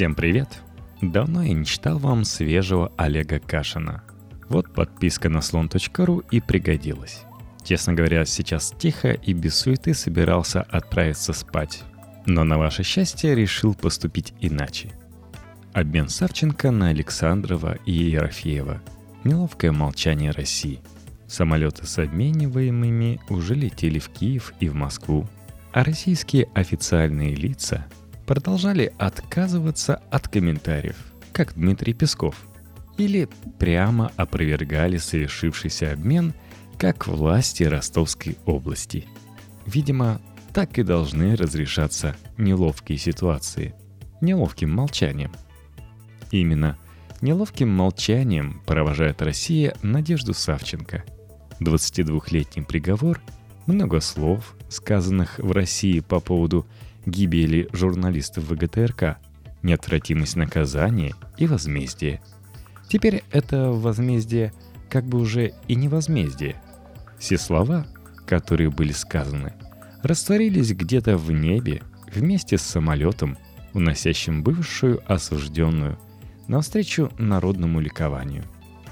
[0.00, 0.62] Всем привет!
[1.02, 4.02] Давно я не читал вам свежего Олега Кашина.
[4.48, 7.24] Вот подписка на слон.ру и пригодилась.
[7.62, 11.84] Честно говоря, сейчас тихо и без суеты собирался отправиться спать.
[12.24, 14.90] Но на ваше счастье решил поступить иначе.
[15.74, 18.80] Обмен Савченко на Александрова и Ерофеева.
[19.24, 20.80] Неловкое молчание России.
[21.26, 25.28] Самолеты с обмениваемыми уже летели в Киев и в Москву.
[25.72, 27.84] А российские официальные лица
[28.30, 30.94] продолжали отказываться от комментариев,
[31.32, 32.36] как Дмитрий Песков,
[32.96, 33.28] или
[33.58, 36.34] прямо опровергали совершившийся обмен,
[36.78, 39.08] как власти Ростовской области.
[39.66, 40.20] Видимо,
[40.52, 43.74] так и должны разрешаться неловкие ситуации,
[44.20, 45.32] неловким молчанием.
[46.30, 46.78] Именно
[47.22, 51.02] неловким молчанием провожает Россия Надежду Савченко.
[51.58, 53.20] 22-летний приговор,
[53.66, 56.64] много слов, сказанных в России по поводу
[57.06, 59.18] гибели журналистов ВГТРК,
[59.62, 62.20] неотвратимость наказания и возмездие.
[62.88, 64.52] Теперь это возмездие
[64.88, 66.60] как бы уже и не возмездие.
[67.18, 67.86] Все слова,
[68.26, 69.54] которые были сказаны,
[70.02, 73.36] растворились где-то в небе вместе с самолетом,
[73.72, 75.98] уносящим бывшую осужденную
[76.48, 78.44] навстречу народному ликованию,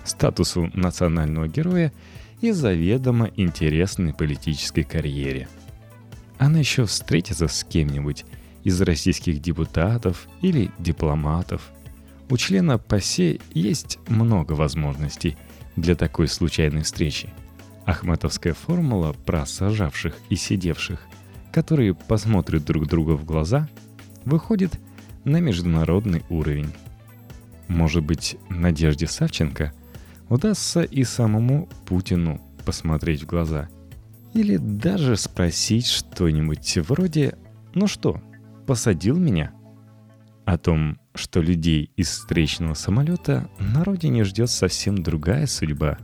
[0.05, 1.93] статусу национального героя
[2.41, 5.49] и заведомо интересной политической карьере–
[6.39, 8.25] она еще встретится с кем-нибудь
[8.65, 11.71] из российских депутатов или дипломатов.
[12.31, 15.37] У члена ПАСЕ есть много возможностей
[15.77, 17.31] для такой случайной встречи.
[17.87, 21.01] Ахматовская формула про сажавших и сидевших,
[21.53, 23.69] которые посмотрят друг друга в глаза,
[24.25, 24.79] выходит
[25.25, 26.73] на международный уровень.
[27.67, 29.73] Может быть, Надежде Савченко
[30.29, 33.69] удастся и самому Путину посмотреть в глаза–
[34.35, 37.37] или даже спросить что-нибудь вроде
[37.75, 38.21] «Ну что,
[38.67, 39.53] посадил меня?»
[40.45, 45.99] О том, что людей из встречного самолета на родине ждет совсем другая судьба,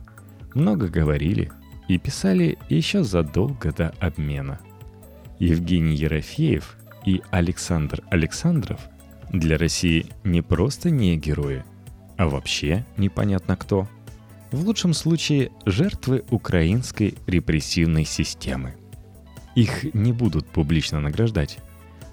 [0.53, 1.51] много говорили
[1.87, 4.59] и писали еще задолго до обмена.
[5.39, 8.79] Евгений Ерофеев и Александр Александров
[9.31, 11.63] для России не просто не герои,
[12.17, 13.87] а вообще непонятно кто–
[14.51, 18.75] в лучшем случае жертвы украинской репрессивной системы.
[19.55, 21.59] Их не будут публично награждать,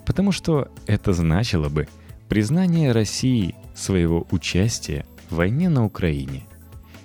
[0.07, 1.89] потому что это значило бы
[2.29, 6.45] признание России своего участия в войне на Украине.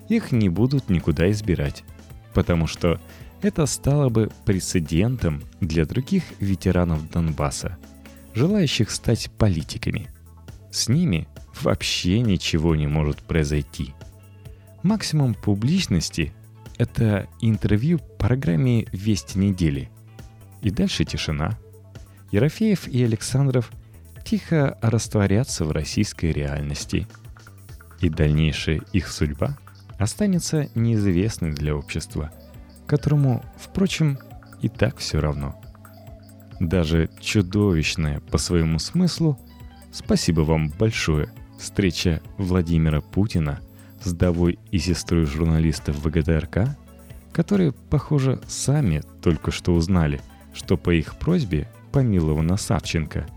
[0.09, 1.83] Их не будут никуда избирать,
[2.33, 2.99] потому что
[3.41, 7.77] это стало бы прецедентом для других ветеранов Донбасса,
[8.33, 10.07] желающих стать политиками.
[10.71, 11.27] С ними
[11.61, 13.93] вообще ничего не может произойти–
[14.83, 16.33] Максимум публичности—
[16.77, 19.89] это интервью в программе «Вести недели».
[20.61, 21.57] И дальше тишина.
[22.31, 23.71] Ерофеев и Александров
[24.23, 27.07] тихо растворятся в российской реальности.
[28.01, 29.57] И дальнейшая их судьба
[29.97, 32.31] останется неизвестной для общества,
[32.85, 34.19] которому, впрочем,
[34.61, 35.59] и так все равно.
[36.59, 39.39] Даже чудовищная по своему смыслу
[39.91, 43.59] «Спасибо вам большое» встреча Владимира Путина–
[44.07, 46.77] с Давой и сестрой журналистов ВГТРК,
[47.31, 50.21] которые, похоже, сами только что узнали,
[50.53, 53.27] что по их просьбе помилована Савченко.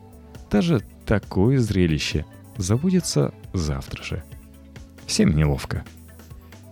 [0.50, 2.24] Даже такое зрелище
[2.56, 4.24] забудется завтра же.
[5.06, 5.84] Всем неловко.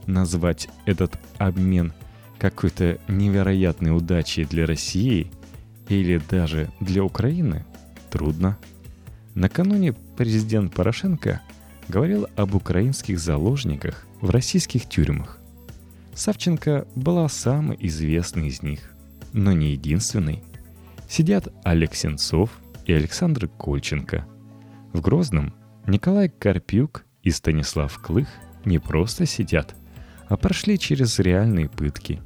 [0.06, 1.92] Назвать этот обмен
[2.38, 5.30] какой-то невероятной удачей для России
[5.88, 7.64] или даже для Украины
[8.10, 8.56] трудно.
[9.34, 11.42] Накануне президент Порошенко–
[11.88, 15.38] говорил об украинских заложниках в российских тюрьмах.
[16.14, 18.80] Савченко была самой известной из них,
[19.32, 20.42] но не единственной.
[21.08, 22.50] Сидят Олег Сенцов
[22.84, 24.26] и Александр Кольченко.
[24.92, 25.54] В Грозном
[25.86, 28.28] Николай Карпюк и Станислав Клых
[28.64, 29.74] не просто сидят,
[30.28, 32.20] а прошли через реальные пытки.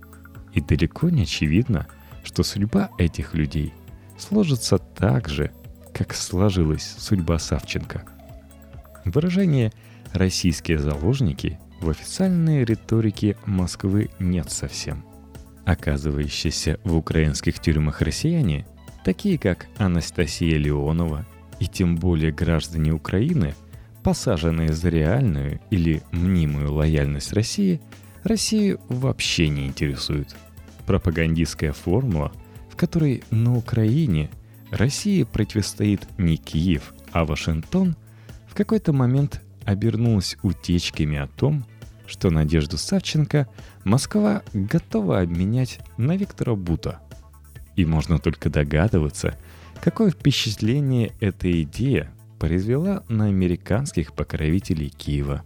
[0.53, 1.87] И далеко не очевидно,
[2.25, 3.73] что судьба этих людей
[4.19, 5.53] сложится так же,
[5.93, 8.05] как сложилась судьба Савченко–
[9.05, 9.73] Выражение
[10.13, 15.05] «российские заложники» в официальной риторике Москвы нет совсем.
[15.65, 18.67] Оказывающиеся в украинских тюрьмах россияне,
[19.05, 21.27] такие как Анастасия Леонова
[21.59, 23.55] и тем более граждане Украины,
[24.05, 27.81] посаженные за реальную или мнимую лояльность России,
[28.23, 30.37] Россию вообще не интересует.
[30.87, 32.33] Пропагандистская формула,
[32.71, 34.31] в которой на Украине
[34.71, 37.97] России противостоит не Киев, а Вашингтон,
[38.53, 41.65] в какой-то момент обернулась утечками о том,
[42.07, 43.49] что Надежду Савченко
[43.83, 47.01] Москва готова обменять на Виктора Бута.
[47.77, 49.39] И можно только догадываться,
[49.81, 55.45] какое впечатление эта идея произвела на американских покровителей Киева.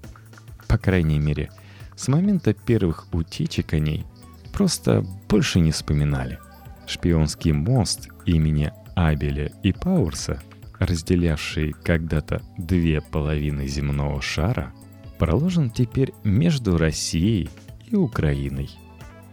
[0.66, 1.50] По крайней мере,
[1.94, 4.04] с момента первых утечек о ней
[4.52, 6.40] просто больше не вспоминали.
[6.88, 10.42] Шпионский мост имени Абеля и Пауэрса,
[10.78, 14.72] разделявший когда-то две половины земного шара,
[15.18, 17.48] проложен теперь между Россией
[17.90, 18.70] и Украиной.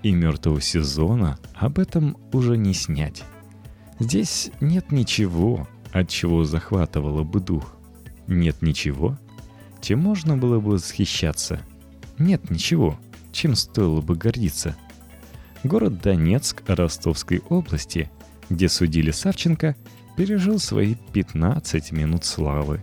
[0.02, 3.24] И мертвого сезона об этом уже не снять.
[4.00, 7.76] Здесь нет ничего, от чего захватывало бы дух.
[8.28, 9.18] Нет ничего,
[9.82, 11.62] чем можно было бы восхищаться.
[12.18, 13.00] Нет ничего,
[13.32, 14.76] чем стоило бы гордиться.
[15.64, 18.10] Город Донецк Ростовской области,
[18.50, 19.76] где судили Савченко,
[20.18, 22.82] пережил свои 15 минут славы.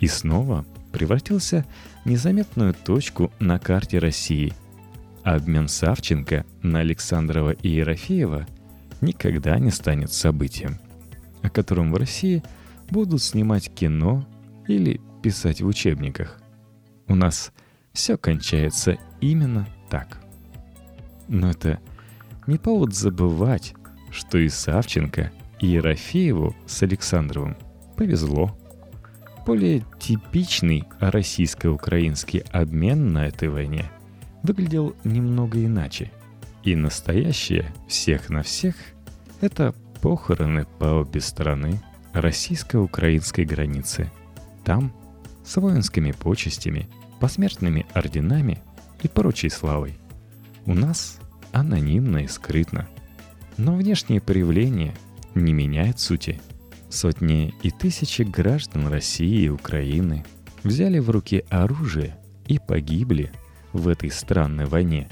[0.00, 1.64] И снова превратился
[2.04, 4.52] в незаметную точку на карте России.
[5.22, 8.46] Обмен Савченко на Александрова и Ерофеева
[9.00, 10.78] никогда не станет событием–
[11.42, 12.42] о котором в России
[12.90, 14.26] будут снимать кино
[14.66, 16.40] или писать в учебниках.
[17.08, 17.52] У нас
[17.92, 20.18] все кончается именно так.
[21.28, 21.80] Но это
[22.46, 23.74] не повод забывать,
[24.10, 25.32] что и Савченко,
[25.66, 27.56] Ерофееву с Александровым
[27.96, 28.56] повезло.
[29.46, 33.90] Более типичный российско-украинский обмен на этой войне
[34.42, 36.10] выглядел немного иначе.
[36.64, 38.74] И настоящее всех на всех–
[39.40, 41.80] это похороны по обе стороны
[42.12, 44.10] российско-украинской границы.
[44.64, 44.92] Там
[45.44, 46.88] с воинскими почестями,
[47.20, 48.60] посмертными орденами
[49.02, 49.96] и прочей славой.
[50.66, 51.18] У нас
[51.52, 52.88] анонимно и скрытно.
[53.56, 54.94] Но внешнее проявление
[55.34, 56.40] не меняет сути.
[56.88, 60.24] Сотни и тысячи граждан России и Украины
[60.62, 63.32] взяли в руки оружие и погибли
[63.72, 65.08] в этой странной войне,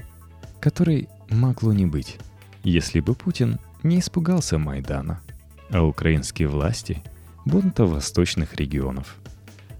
[0.59, 2.17] которой могло не быть,
[2.63, 5.21] если бы Путин не испугался Майдана,
[5.69, 7.03] а украинские власти–
[7.45, 9.17] бунта восточных регионов.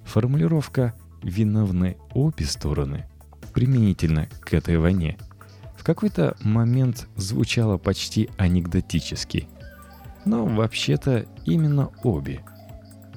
[0.05, 3.05] Формулировка «виновны обе стороны»
[3.53, 5.17] применительно к этой войне
[5.77, 9.47] в какой-то момент звучала почти анекдотически.
[10.25, 12.41] Но вообще-то именно обе.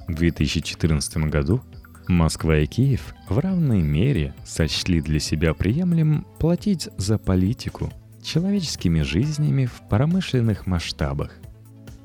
[0.09, 1.63] В 2014 году
[2.09, 7.93] Москва и Киев в равной мере сочли для себя приемлемым платить за политику–
[8.25, 11.33] человеческими жизнями в промышленных масштабах.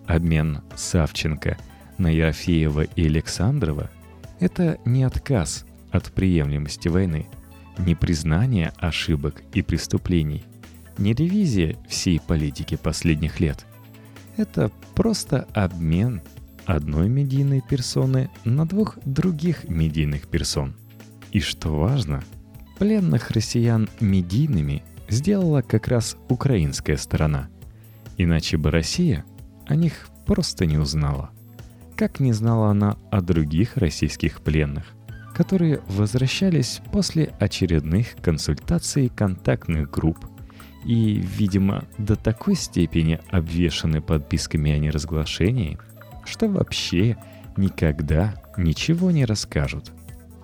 [0.06, 1.58] Обмен Савченко
[1.98, 3.90] на Ерофеева и Александрова–
[4.40, 7.28] это не отказ от приемлемости войны,
[7.78, 10.44] не признание ошибок и преступлений,
[10.98, 13.66] не ревизия всей политики последних лет.
[14.38, 16.22] Это просто обмен
[16.66, 20.76] одной медийной персоны на двух других медийных персон.
[21.32, 22.24] И что важно,
[22.78, 27.50] пленных россиян медийными сделала как раз украинская сторона.
[28.18, 29.26] Иначе бы Россия
[29.68, 31.32] о них просто не узнала.
[31.96, 34.86] Как не знала она о других российских пленных,
[35.34, 40.29] которые возвращались после очередных консультаций контактных групп
[40.86, 45.78] и, видимо, до такой степени обвешаны подписками о неразглашении,
[46.26, 47.18] что вообще
[47.58, 49.92] никогда ничего не расскажут.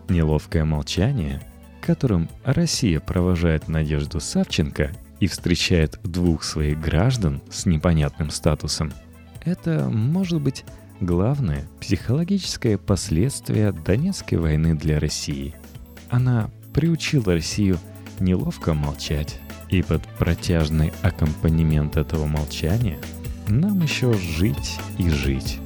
[0.10, 1.42] Неловкое молчание–
[1.86, 8.92] которым Россия провожает Надежду Савченко и встречает двух своих граждан с непонятным статусом,
[9.44, 10.66] это может быть
[11.00, 15.54] главное психологическое последствие Донецкой войны для России.
[16.10, 17.77] Она приучила Россию
[18.20, 19.39] неловко молчать,
[19.79, 23.00] и под протяжный аккомпанемент этого молчания
[23.48, 25.60] нам еще жить и жить.